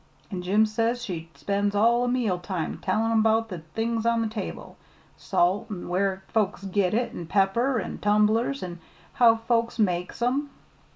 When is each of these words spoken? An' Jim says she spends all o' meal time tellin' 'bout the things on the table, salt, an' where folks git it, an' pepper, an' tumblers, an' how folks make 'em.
An' 0.31 0.41
Jim 0.41 0.65
says 0.65 1.05
she 1.05 1.29
spends 1.35 1.75
all 1.75 2.01
o' 2.01 2.07
meal 2.07 2.39
time 2.39 2.79
tellin' 2.79 3.21
'bout 3.21 3.49
the 3.49 3.59
things 3.75 4.03
on 4.03 4.23
the 4.23 4.27
table, 4.27 4.75
salt, 5.15 5.67
an' 5.69 5.87
where 5.89 6.23
folks 6.29 6.63
git 6.63 6.95
it, 6.95 7.13
an' 7.13 7.27
pepper, 7.27 7.79
an' 7.79 7.99
tumblers, 7.99 8.63
an' 8.63 8.79
how 9.13 9.35
folks 9.35 9.77
make 9.77 10.19
'em. 10.19 10.49